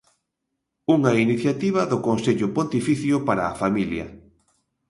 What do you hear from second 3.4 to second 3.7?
a